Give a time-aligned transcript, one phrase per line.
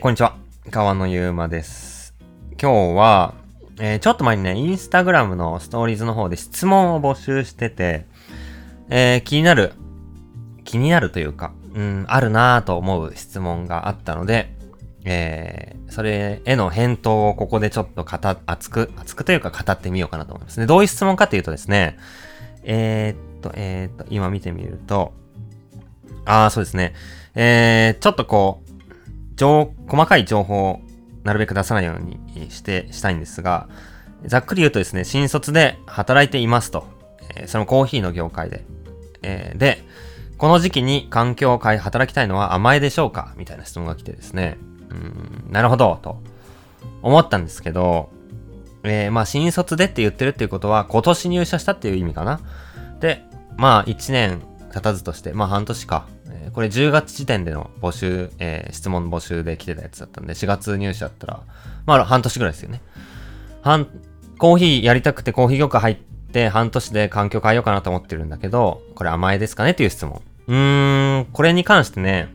[0.00, 0.36] こんにちは。
[0.70, 2.14] 川野ゆうまです。
[2.60, 3.34] 今日は、
[3.80, 8.04] えーちょっと前にね、インスタグラムのストーリーズの方で質問を募集してて、
[8.90, 9.72] えー気になる、
[10.64, 14.54] 気になるというか、うん、あるなぁと思う質問があったので、
[15.04, 20.66] えーそれへの返答をここでちょっと語、熱く、熱くというか語ってみようかなと思いますね。
[20.66, 21.96] どういう質問かというとですね、
[22.64, 25.14] えーっと、えーっと、今見てみると、
[26.26, 26.94] ああ、そうですね。
[27.34, 28.63] えー、ちょっとこう、
[29.38, 30.80] 細かい情報を
[31.24, 33.68] なるべく出さないようにして、したいんですが、
[34.26, 36.86] ざっくり言うとですね、新卒で働いていますと。
[37.36, 38.64] えーそのコーヒーの業界で。
[39.22, 39.82] えーで、
[40.36, 43.34] この時期に環境を変え働きたいのは甘えでしょうか？
[43.36, 44.58] みたいな質問が来てですね。
[44.90, 46.22] うん、なるほど、と
[47.02, 48.10] 思ったんですけど、
[48.82, 52.40] えーまあ新卒でって言ってるっていうことは今年入社したっていう意味かな？
[53.00, 53.24] で、
[53.56, 54.42] まあ1年
[54.72, 56.06] 経たずとして、まあ半年か。
[56.46, 61.42] えこれ10月時点での募集、えー質問募集で来てたやつだったんで、4月入社だったら、
[61.86, 62.80] まあ半年ぐらいですよね。
[63.62, 63.88] 半、
[64.38, 65.96] コーヒーやりたくてコーヒー業界入っ
[66.32, 70.20] て半年で環境変えようかなと思ってるんだけど、これ甘えですかねっていう質問。
[70.46, 72.28] うーん、これに関してね、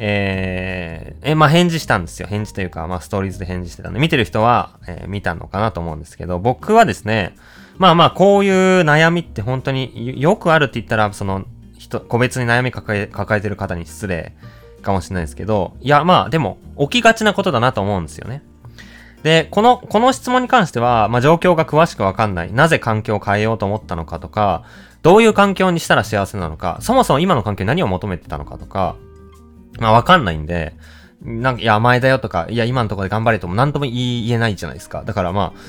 [0.00, 2.28] えー、え、まあ、返事したんですよ。
[2.28, 7.34] 返事というか、まあ、ストーリーズで返事してたんで、見てる人は、えー見たのかなと思うんですけど、僕はですね、
[7.78, 11.44] まあまあ、こういう悩みって本当によくあるって言ったら、その、
[11.88, 14.34] 人、個別に悩み抱え、抱えてる方に失礼
[14.82, 18.42] かもしれないですけど、いや、まあ、でも、起きがちなことだなと思うんですよね。
[19.22, 22.52] で、この、この質問に関しては、まあ、状況が詳しくわかんない。
[22.52, 24.64] なぜ環境を変えようと思ったのかとか、
[25.02, 28.96] どういう環境にしたら幸せなのか、そもそも今の環境に何を求めてたのかとか、
[29.80, 30.74] まあ、わかんないんで、
[31.22, 35.02] なんか、いや、甘えだよとか、いや、今のところで頑張れとも何とも言えないじゃないですか。
[35.04, 35.60] だからまあ、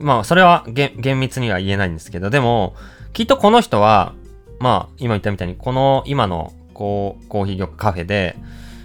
[0.00, 2.74] まあ、それは厳密には言えないんですけど、でも、
[3.12, 4.14] きっとこの人は、
[4.58, 8.36] まあ、今言ったみたいに、この、今の、こう、コーヒー業カフェで、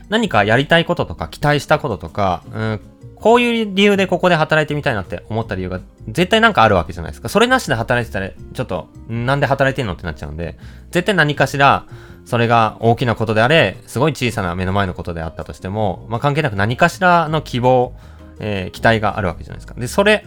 [0.09, 2.79] 何かやりたいこととか、期待したこととか、うん、
[3.15, 7.29] こういう理由でここで働いてみたいなって思った理由が絶対なんかあるわけじゃないですか。
[7.29, 10.57] それなしで働いてたら、ちょっと、なんで働いてんのってなっちゃうんで、
[10.91, 11.85] 絶対何かしら、
[12.25, 17.93] それが大きなことであれ、すごい小さな目の前のことであったとしても、まあ関係なく何かしらの希望、
[18.39, 19.73] えー期待があるわけじゃないですか。
[19.79, 20.25] で、それ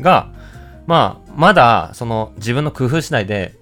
[0.00, 0.32] が、
[0.86, 3.54] まあ、まだ、その自分の工夫次第で、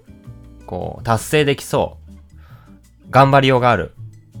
[0.71, 3.91] こう、達成できそう、頑張りようがある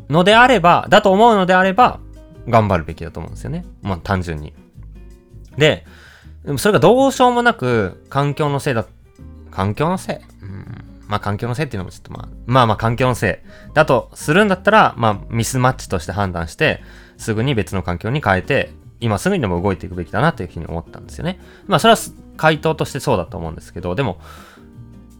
[0.09, 1.99] のであれば、だと思うのであれば、
[2.47, 3.65] 頑張るべきだと思うんですよね。
[3.81, 4.53] まあ単純に。
[5.57, 5.85] で、
[6.45, 8.85] でもそれがどうしようもなく、環境のせいだ、
[9.51, 10.15] 環境のせい？
[10.41, 10.85] うん。
[11.09, 16.81] まあ環境のせいっていうのもちょっとまあ、まあまあ環境のせいだとするんだったら、まあミスマッチとして判断して、
[17.17, 18.71] すぐに別の環境に変えて、
[19.01, 21.41] 今すぐにでも動いていくべきだなっていうふうに思ったんですよね。
[21.67, 21.99] まあそれは
[22.37, 24.19] 回答としてそうだと思うんですけど、でも、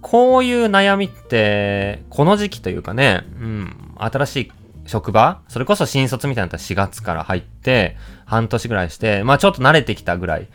[0.01, 4.51] こういう悩みって、この時期というかね、うん、新しい
[4.88, 10.47] 職場それこそ新卒みたいなのったら4月から入って、半年ぐらいして、まあちょっと慣れてきたぐらい。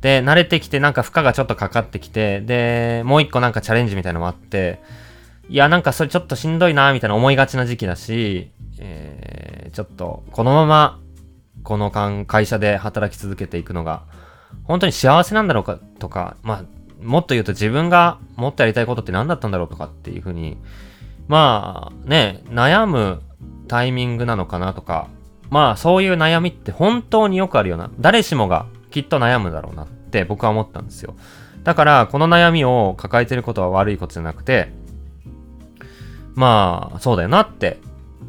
[0.00, 4.80] で、慣れてきてなんか負荷がちょっとかかってきて、で、もう一個なんかチャレンジみたいなのもあって、
[5.48, 11.00] いや、なんかそれちょっとしんどいな、みたいな思いがちな時期だし、えー、ちょっと、このまま、
[11.62, 11.90] この
[12.26, 14.02] 会社で働き続けていくのが、
[14.64, 16.64] 本当に幸せなんだろうかとか、まあ、
[17.04, 20.56] もっと言うと自分がもっとやりたいことって何だったんだろうとかっていうふうに、
[21.28, 23.22] まあね、悩む
[23.68, 25.08] タイミングなのかなとか、
[25.50, 31.14] まあそういう悩みって本当によくあるような、誰しもがきっと悩むだろうなって僕は思ったんですよ。
[31.62, 34.72] だからこの悩みを抱えてることは悪いことじゃなくて、
[36.34, 37.78] まあそうだよなって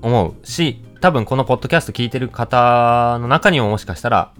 [0.01, 4.31] 思うし、多分このポッドキャスト聞いてる方の中にももしかしたら、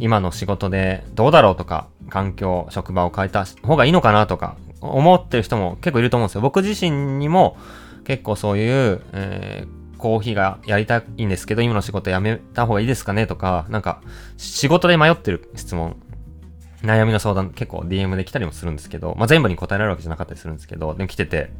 [0.00, 6.40] 今の仕事でどうだろうとか、環境、職場を変えた方がいいのかなとか、思ってる人も結構いると思うんですよ。
[6.40, 7.56] 僕自身にも
[8.04, 14.00] 結構そういう、えーコーヒーがやりたいんですけど、今の仕事辞めた方がいいですかねとか、なんか、
[14.38, 15.96] 仕事で迷ってる質問、
[16.82, 21.50] 悩みの相談結構 DM で来たりもするんですけど、まあ、全部に答えられるわけじゃなかったりするんですけど、でも来てて、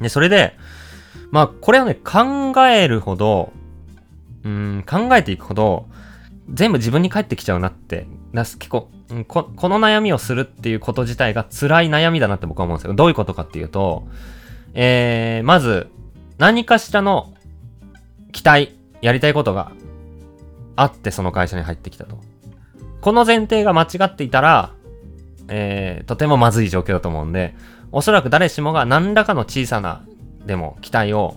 [0.00, 0.54] で、それで、
[1.30, 3.52] まあ、これはね、考えるほど、
[4.44, 5.86] うん、考えていくほど、
[6.50, 8.90] 全部自分に返ってきちゃうなって、なす結構、
[9.28, 12.94] こ、この悩みをするっていうこと自体が辛い悩みだなって僕は思うんですよ。
[12.94, 14.06] どういうことかっていうと、
[14.74, 15.88] えー、まず、
[16.38, 17.32] 何かしらの
[18.32, 19.72] 期待、やりたいことが
[20.76, 22.18] あってその会社に入ってきたと。
[23.00, 24.72] この前提が間違っていたら、
[25.48, 27.54] えー、とてもまずい状況だと思うんで、
[27.92, 30.02] おそらく誰しもが何らかの小さな、
[30.46, 31.36] でも期待を、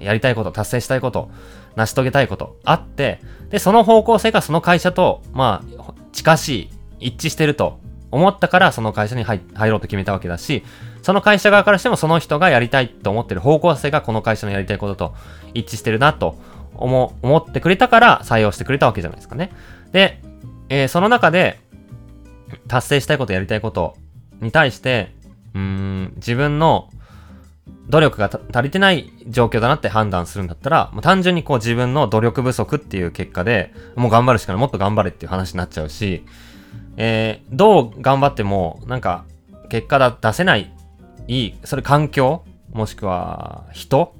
[0.00, 1.30] やりたいこと、達成したいこと、
[1.76, 6.48] 成し遂げたいことあって、で、その方向性がその会社と、まあ、近し
[7.00, 7.78] い、一致してると
[8.10, 10.64] 思ったから、その会社に入ろうと決めたわけだし、
[11.02, 15.14] その会社側からしてもその人がやりたいと思ってる方向性がこの会社のやりたいことと
[15.52, 16.36] 一致してるなと
[16.74, 19.50] 思、思ってくれたから採用してくれたわけじゃないですかね。
[19.92, 20.20] で、
[20.68, 21.60] えー、その中で、
[22.68, 23.96] 達成したいこと、やりたいこと
[24.40, 25.12] に対して、
[25.54, 26.88] うーん、自分の
[27.88, 36.24] 努力が足りてない状況だなって判断するんだったら、もう単純にこう自分の努力不足っていう結果で、もう頑張るしかない、もっと頑張れっていう話になっちゃうし、
[36.96, 39.24] えー、どう頑張っても、なんか、
[39.68, 40.72] 結果だ出せない、
[41.28, 44.14] いい、それ環境もしくは人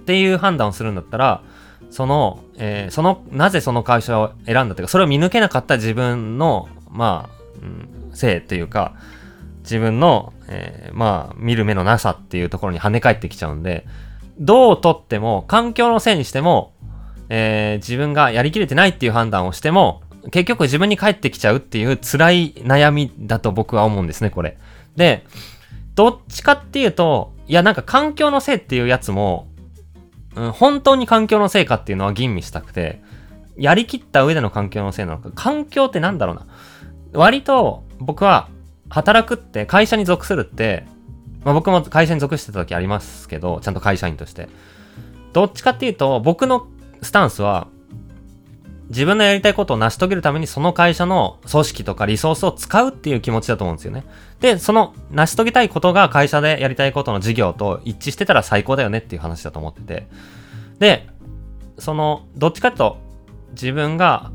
[0.00, 1.42] っていう判断をするんだったら、
[1.90, 8.94] その、えー、その、なぜその会社を選んだというか、それを見抜けなかった自分の、まあ、うん、せいというか、
[9.64, 13.86] 自分の、えー、まあ、見る目のなさっていうところに跳ね返ってきちゃうんで、
[14.38, 16.74] どうとっても、環境のせいにしても、
[17.30, 24.58] えー、自分がやりきれてないっていう判断をしても、結局自分に返ってきちゃうっていう辛い悩みだと僕は思うんですね、これ。
[24.96, 25.24] で、
[25.94, 29.48] どっちかっていうと、いやなんか環境のせいっていうやつも、
[30.34, 33.02] うん、本当に環境のせいかっていうのは吟味したくて、
[33.56, 36.46] やりきった上での環境のせいなのか、環境ってなんだろうな。
[37.12, 38.48] 割と僕は
[38.94, 40.86] 働くって会社に属するって、
[41.44, 44.48] まあ僕も会社に属してた時ありますけど、ちゃんと会社員として。
[45.32, 46.68] どっちかっていうと、僕の
[47.02, 47.66] スタンスは、
[48.90, 54.04] 自分のやりたいことを成し遂げるためにその会社の組織とかリソースを使うっていう気持ちだと思うんですよね。
[54.40, 60.06] で、その成し遂げたいことが会社でやりたいことの事業と一致してたら最高だよねっていう話だと思ってて。
[60.78, 61.08] で、
[61.78, 62.98] その、どっちかっていうと、
[63.52, 64.30] 自分が、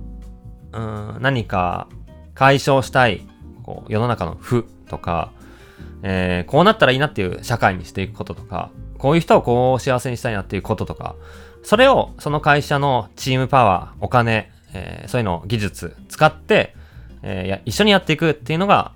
[0.73, 1.87] うん、何か
[2.33, 3.25] 解消したい、
[3.69, 5.31] こう、世の中の負とか、
[6.01, 11.13] えー、こうなったらいいなっていう社会にしていくこととか、こういう人をこう幸せにしたいなっていうこととか、
[11.61, 16.75] それをその会社のチームパワー、お金、えー、そういうの技術使って、
[17.21, 18.93] えー、一緒にやっていくっていうのが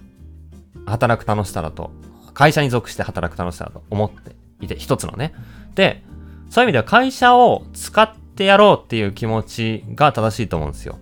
[0.87, 1.91] 働く楽しさだと、
[2.33, 5.35] 会社に属して働く楽しさだと思っていて、一つのね。
[5.75, 6.03] で、
[6.49, 10.97] そういう意味では会社を使ってやろうっていう気持ちが正しいと思うんですよ。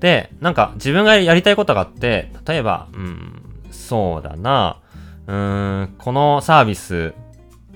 [0.00, 4.80] で、なんか自分がやりたいことがあって、例えば、うん、そうだな、
[5.26, 7.14] うーん、このサービス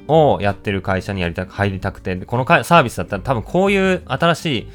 [0.08, 4.68] をやってる会社にやりたく、入りたくて、このサービスだったら多分こういう新しい、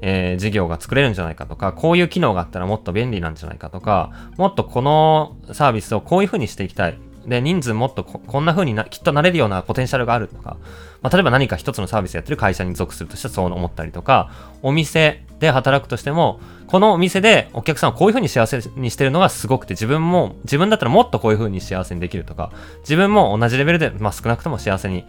[0.00, 6.98] えー、事業が作れるんじゃないかとか、こういう機能があったらもっと便利なんじゃないかとか、もっとこのサービスをこういう風にしていきたい。
[7.26, 10.56] で、人数もっとこんな風にな、きっとなれるようなポテンシャルがあるとか、
[11.02, 14.30] まあ、例えば何か一つのサービスやってる会社に属するとしてそう思ったりとか、
[14.62, 25.04] お店で働くとしても、このお店でお客さんをこういう風に幸せにしてるのがすごくて、自分も、自分だったらもっとこういう風に幸せにできるとか、自分も同じレベルで、まあ、少なくとも幸せに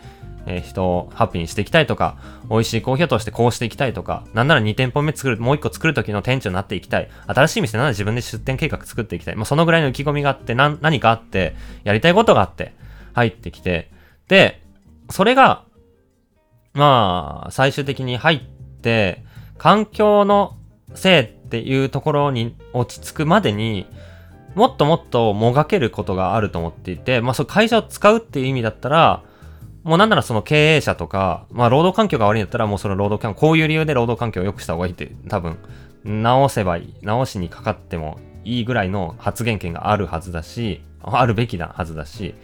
[0.46, 2.18] えー、人をハッピーにしていきたいとか、
[2.50, 7.10] 美味しいコーヒーを通してこうしていきたいとか、なんなら2店舗目作る、もう1個作る時の店長になっていきたい。
[7.28, 9.36] 新しい店なら自分で出店計画作っていきたい。
[9.36, 12.74] まあ、そのぐらいの意気込みがあって、な、何かあって、やりたいことがあって、
[13.14, 13.90] 入ってきて、
[14.28, 14.62] で、
[15.10, 15.64] それが、
[16.74, 18.42] まあ、最終的に入っ
[18.82, 19.24] て、
[19.58, 20.58] 環境の
[20.96, 23.88] せいっていうところに落ち着くまでに、
[24.56, 29.24] もっともっともがけることがあると思っていて、まあ、そう会社を使うっていう意味だったら、
[29.84, 35.58] もうなんならその経営者とか、まあ労働環境が悪いんだったらもうその労働環境、こういう理由で労働環境を良くした方がいいって多分、
[36.06, 42.36] 直せばいい、直しにかかってもいいぐらいの発言権があるはずだし、あるべきなはずだし、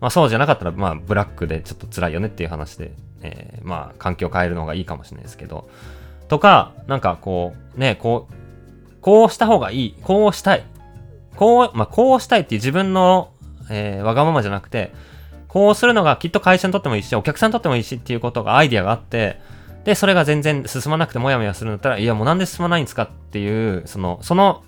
[0.00, 2.92] まあそうじゃなかったらまあブラックでちょっと辛いよねっていう話で、
[3.22, 5.68] えー、まあ環境を変えるのがいいかもしれないですけど、
[6.28, 8.34] とか、なんかこう、ね、こう、
[9.00, 10.64] こうした方がいい、こうしたい、
[11.36, 13.32] こう、まあこうしたいっていう自分の、
[13.70, 14.92] えー、わがままじゃなくて、
[15.56, 19.40] こうするのがきっと会社にとってもいいし、お客さんにとってもいいしっていうことがアイディアがあって、
[19.84, 24.64] で、それが全然進まなくてもやもやするんだったら、いやもうなんで進まないんですかっていう、その、その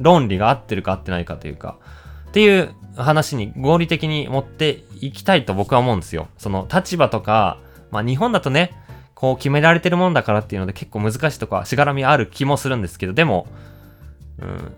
[0.00, 1.76] 論理が合ってるか合ってないかというか、
[2.30, 6.26] っていう話に合理的に持っていきたいと僕は思うんですよ。
[6.36, 7.58] その立場とか、
[7.92, 8.72] まあ日本だとね、
[9.14, 13.46] こう決められてるもんだからっていうので結構難しいとかしがらみある気もするんですけど、でも、
[14.40, 14.74] うん、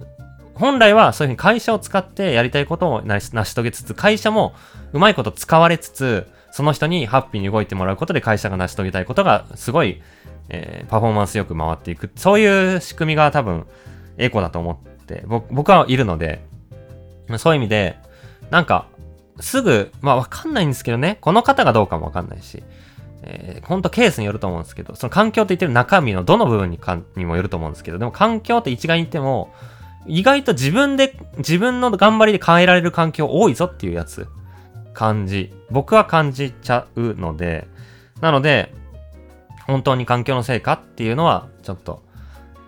[0.58, 4.54] 本来はそういうふうに会社を使ってやりたいことを成し遂げつつ、会社も
[4.92, 10.00] うまいこと使われつつ、その人にハッピーに動いてもらうことで会社が成し遂げたいことがすごい、
[10.48, 12.10] えー、パフォーマンスよく回っていく。
[12.16, 13.66] そういう仕組みが多分、
[14.16, 16.42] エコだと思って僕はいるので、
[17.36, 17.96] そういう意味で、
[18.50, 18.86] なんか、
[19.40, 22.62] すぐ、まあわかんないんですけどね、この方がどうかもわかんないし、
[23.22, 29.52] えー、ほんとケースによると思うんですけど、その環境って言ってる中身のどの部分にかにもよると思うんですけど、でも環境って一概に言っても、
[30.06, 34.28] 意外と自分で、自分の頑張りで変えられる環境多いぞっていうやつ、
[34.94, 35.52] 感じ。
[35.70, 37.68] 僕は感じちゃうので、
[38.20, 38.72] なので、
[39.66, 42.02] 本当に環境のせいかっていうのは、ちょっと、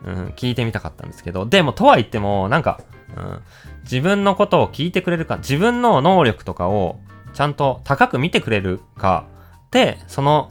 [0.05, 2.81] うん、聞いてみたかったんですけど、でも、とは言っても、なんか、
[3.17, 3.41] うん、
[3.85, 7.01] 自分のことを聞いてくれるか、自分の能力とかを
[7.33, 9.27] ちゃんと高く見てくれるか、
[9.71, 10.51] で、その、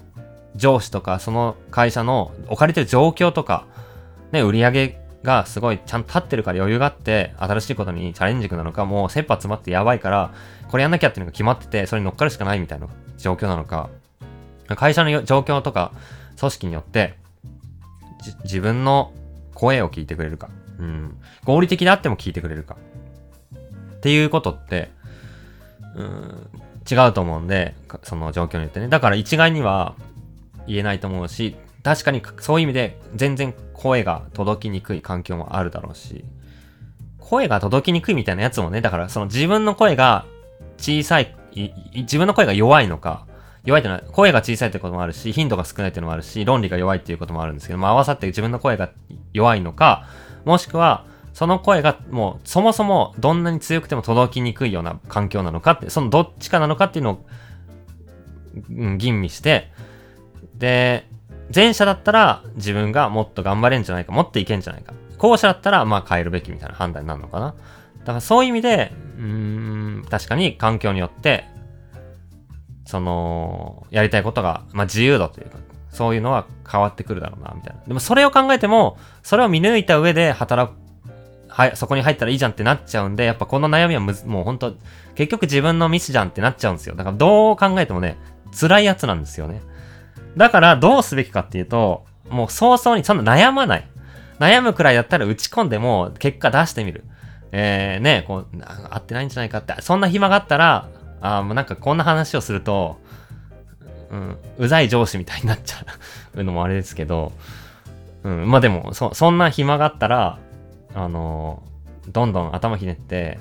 [0.56, 3.66] 上司とか、その会社の置かれてる状況とか、
[4.32, 10.34] ね、売り上げがすごいちゃんと立ってるから余裕があって、新しいことにチャレンジングなのか、もう切羽詰まってやばいから、
[10.70, 13.90] これやんなきゃっていうのが決まってて、それに乗っかるしかないみたいな状況なのか、
[14.76, 15.92] 会社の状況とか、
[16.40, 17.16] 組織によって、
[18.44, 19.14] 自分の
[19.54, 22.78] 声を聞いてくれるか、うん、合理的であっても聞いてくれるか、
[23.98, 24.92] っていうことって、
[25.96, 26.50] うん、
[26.90, 28.88] 違うと思うんで、その状況によってね。
[28.88, 29.96] だから一概には
[30.68, 31.56] 言えないと思うし、
[31.88, 36.26] 確かにそういう意味で全然声が届きにくい環境もあるだろうし、
[37.18, 40.26] 声が届きにくいみたいなやつもね、だからその自分の声が
[40.78, 41.34] 小さい、
[41.94, 43.26] 自分の声が弱いのか、
[43.64, 48.92] 弱いってのは、声が小さいってこともあるし、頻度が少ないっていうのもあるし、論理が弱いっていうこともあるんですけど、まあ合わさって自分の声が
[49.32, 50.08] 弱いのか、
[50.44, 57.26] もしくは、その声がもうそもそもどんなに強くても届きにくいような環境なのかって、そのどっちかなのかっていうのを、
[58.98, 59.72] 吟味して、
[60.56, 61.08] で、
[61.54, 64.94] 前者だったら自分がもっと頑張れんじゃないか、もっといけんじゃないか。
[65.18, 67.56] 後者だったらまあ変えるべきみたいな判断になるのかな。
[68.00, 69.24] だからそういう意味で、うー
[70.00, 71.46] ん、確かに環境によって、
[72.86, 75.58] その、やりたいことが、まあ自由度というか、
[75.90, 77.82] そういうのは変わってくるだろうな、みたいな。
[77.86, 80.88] でもそれを考えても、それを見抜いた上で働く
[81.58, 84.76] はい、そこに入ったらいいじゃんってなっちゃうんで、やっぱこの悩みはむもう本当
[85.16, 86.94] 結局自分のミスじゃんってなっちゃうんですよ。
[86.96, 88.16] だからどう考えてもね、
[88.52, 89.64] 辛いやつなんですよね。
[90.38, 93.88] だからどうすべきかっていうと、もう早々にそんな悩まない。
[94.40, 97.04] 悩むくらいだったら打ち込んでも結果出してみる。
[97.52, 98.46] えー、ね、こう、
[98.90, 100.90] 合ってないんじゃないかって、そんな暇があったら、
[101.22, 103.00] あもうなんかこんな話をすると、
[104.12, 105.78] うん、うざい上司みたいになっちゃ
[106.36, 107.34] うのもあれですけど、
[108.24, 110.40] うん、まあでも、そ、そんな暇があったら、
[110.94, 111.64] あの、
[112.10, 113.40] どんどん頭ひねって、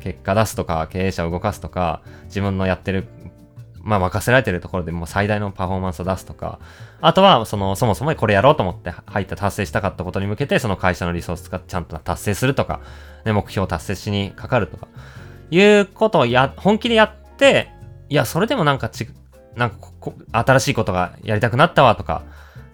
[0.00, 3.06] 結果出すとか、経営者を動かすとか、自分のやってる、
[3.82, 6.58] まあ任せられてるところでもう最大のパフォーマンスを出すとか、
[7.00, 12.80] あとは、その、そもそもこれやろうと思って入った達成したかったことに向けて、その会社のリソース使ってちゃんと達成するとか、
[13.24, 14.88] ね、目標を達成しにかかるとか、
[15.50, 17.70] いうことをや、本気でやって、
[18.08, 19.08] いや、それでもなんかち、
[19.56, 19.78] なんか
[20.32, 22.22] 新しいことがやりたくなったわとか、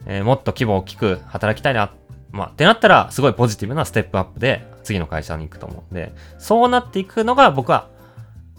[0.07, 1.91] えー、もっと規模を大きく働きたいな
[2.37, 7.89] まあ、ってなったら、すごいポジティブなステップアップで、次の会社に行くと思うんで、そうなっていくのが僕は、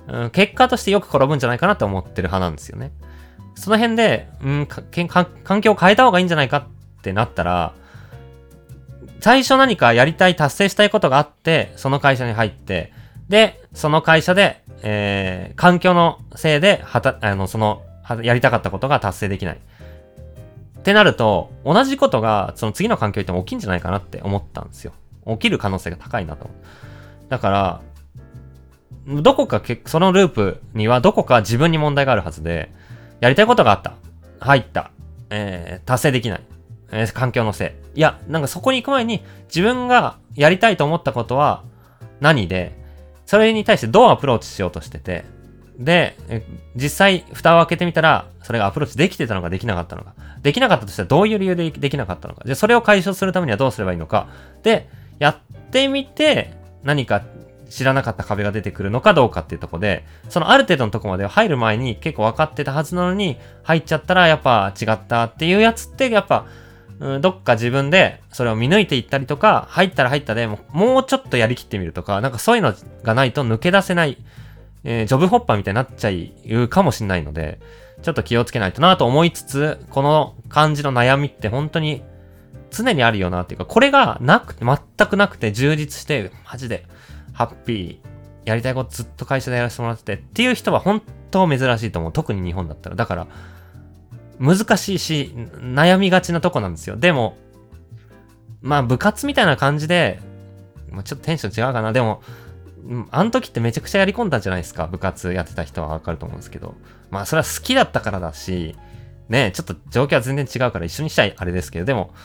[0.08, 2.92] うん、結果としてよく転ぶんじゃないかなと思ってる派なんですよね。
[3.56, 4.68] その辺で、うん、
[5.44, 7.74] 環境を変えた方がいいんじゃないかってなったら、
[9.20, 12.94] 最初何かやりたい、達成したいことがあって、その会社に入って、
[13.30, 17.82] で、その会社で、えー、環境のせいで、はた、あの、その、
[18.22, 19.58] やりたかったことが達成できない。
[19.58, 24.94] ってなると、同じことが、その次の環境にいても起きんじゃないかなって思ったんですよ。
[25.28, 26.50] 起きる可能性が高いなと。
[27.28, 27.82] だから、
[29.08, 32.72] どこかけ、そのループにはどこか自分に問題があるはずで、
[33.22, 33.94] やりたいことがあった。
[34.40, 34.92] 入った。
[35.30, 36.42] えー、達成できない。
[36.92, 38.00] えー、環境のせい。
[38.00, 41.64] いや、なんかそこに行く前に自分がやりたいと思ったことは
[42.20, 42.78] 何で、
[43.26, 45.26] それに対してどうアプローチしようとしてて、
[45.78, 46.18] で、
[46.76, 50.16] 実際、蓋を開けてみたら、それがアプローチできてたのかできなかったのか。
[50.42, 52.44] できなかったとしたらどういう理由でできなかったのか。
[52.46, 54.28] で、それを解消するためにはどうすればいいのか。
[54.64, 55.38] で、やっ
[55.72, 57.22] てみて、何か
[57.70, 66.46] 知らなかった壁が出てくるのかどうかっていうとこで、そのある程度のとこまで入る前に結構分かってたはずなのに、入っちゃったらやっぱ違ったっていうやつって、やっぱ、
[67.00, 74.18] うん、どっか自分でそれを見抜いていったりとか、入ったら入ったでももうちょっとやりきってみるとか、なんかそういうのがないと抜け出せない
[74.90, 76.12] えー、ジョブホッパーみたいになっちゃ
[76.56, 77.60] うかもしんないので、
[78.02, 82.04] ちょっと気をつけないとなと思いつつ、この感じの悩みって本当に
[82.72, 86.86] 常にあるよなっていうか、これがなくて、全くなくて充実して、マジで
[87.38, 92.12] ハッピー、やりたいことずっと会社でやらせてもらっててっていう人は本当珍しいと思う。
[92.12, 92.96] 特に日本だったら。
[92.96, 93.28] だから、
[94.40, 96.96] 難しいし、悩みがちなとこなんですよ。
[96.96, 97.38] でも、
[98.64, 100.20] まあ部活みたいな感じで、
[100.90, 101.94] ま、ちょっとテンション違うかな。
[101.94, 102.24] でも、
[103.12, 104.88] あの時ってめちゃくちゃやり込んだんじゃないですか。
[104.88, 106.74] 部活やってた人はわかると思うんですけど。
[107.12, 108.76] まあ、それは好きだったからだし、
[109.30, 112.16] ね、ちょっと状況は全然違うから一緒にしたいあれですけど、でも、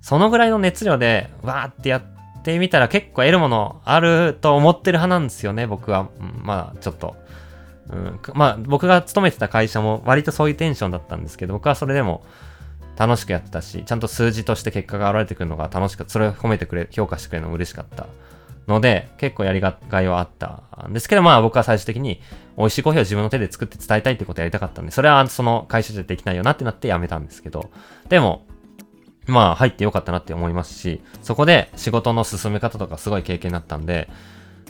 [0.00, 2.02] そのぐらいの熱量で、わーってやっ
[2.42, 6.08] ってみたら結構得るものあると思ってる派なんですよね、僕は。
[6.20, 7.16] うん、まあ、ちょっと。
[7.88, 12.24] うん、まあ、僕が勤めてた会社も割とそういうテンションだったんですけど、僕はそれでも
[12.96, 16.12] 楽しくやってたし、ちゃんと数字として結果が現れてくるのが楽しかった。
[16.12, 18.06] それを褒めてくれ、評価してくれるの嬉しかった
[18.66, 22.20] ので、結構やりがいはあったんですけど、まあ僕は最終的に
[22.56, 27.70] 美味しいコーヒーを自分の手で作って伝えたいってことをやりたかったんで、それはその会社じゃできないよなってなってやめたんですけど、
[28.08, 28.46] でも、
[29.26, 34.08] まあ入ってよかったなって思いますし、そこで仕事の進め方とかすごい経験になったんで、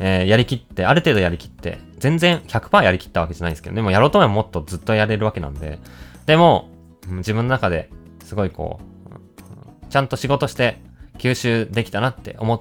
[0.01, 5.79] えー、やりきって、ある程度やりきって、全然100%やりきったわけじゃないですけど、でもやろうと思えばもっとずっとやれるわけなんで、
[6.27, 6.69] でも、
[7.09, 7.91] 自分の中で
[8.25, 10.81] すごいこう、ちゃんと仕事して
[11.19, 12.61] 吸収できたなって思っ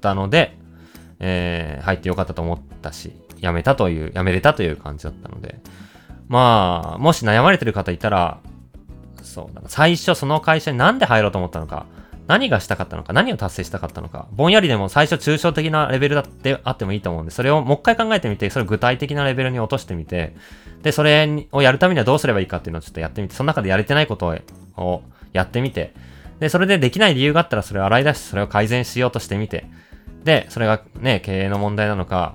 [0.00, 0.56] たので、
[1.20, 5.60] えー、入ってよかったと思ったし、辞めたという、辞めれたという感じだったので、
[6.28, 8.40] まあ、もし悩まれてる方いたら、
[9.22, 11.86] そうだな、最初その会社になんで入ろうと思ったのか、
[12.26, 20.34] 何がしたかったのか、何を達成したかったのか、ぼんやりでも最初抽象的なレベルだってあってもいいと思うんで、それをもう一回考えてみて、それを具体的なレベルに落としてみて、
[20.82, 24.34] で、それをやるためにはどうすればいいかっていうのをちょっとやってみて、その中でやれてないこと
[24.76, 25.94] をやってみて、
[26.38, 29.66] で、それでできない理由があったらそれを洗い出して、それを改善しようとしてみて、
[30.24, 32.34] で、それがね、経営の問題なのか、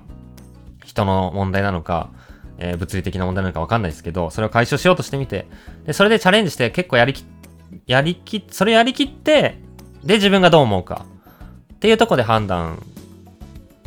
[0.84, 2.10] 人の問題なのか、
[2.58, 5.46] えー、物理的な問題なのかわかんないですけど、それを解消しようとしてみて、
[5.86, 7.24] で、それでチャレンジして結構やりき、
[7.86, 9.58] やりき、それやりきって、
[10.04, 11.06] で、自分がどう思うか、
[11.74, 12.82] っていうとこで判断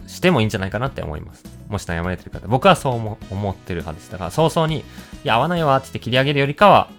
[0.07, 1.45] してもいいんじゃないかなって思います。
[1.69, 2.47] もし悩まれてる方。
[2.47, 4.11] 僕はそう思思ってる派です。
[4.11, 4.83] だから早々に、い
[5.23, 6.89] や、合わないわって言って切り上げるよりかは、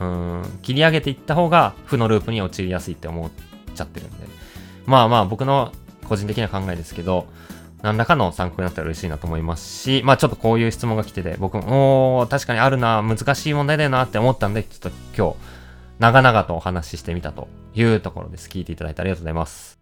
[0.00, 0.06] うー
[0.40, 3.30] ん、切り上げていった方が負のループに陥りやすいって思っ
[3.74, 4.16] ちゃってるんで。
[4.86, 5.72] まあまあ僕の
[6.08, 7.26] 個人的な考えですけど、
[7.82, 15.36] 何らかの参考になったら嬉しいなと思いますし、まあちょっとこういう質問が来てて、僕も、お確かにあるな、難しい問題だよなって思ったんで、ちょっと今日、
[15.98, 18.48] 長々とお話ししてみたというところです。
[18.48, 19.79] 聞いていただいてありがとうございます。